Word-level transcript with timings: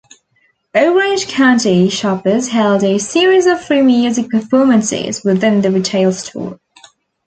Orange 0.73 1.27
County 1.27 1.87
Choppers 1.87 2.47
held 2.47 2.83
a 2.83 2.97
series 2.97 3.45
of 3.45 3.63
free 3.63 3.83
music 3.83 4.29
performances 4.31 5.23
within 5.23 5.61
the 5.61 5.69
retail 5.69 6.11
store. 6.11 6.59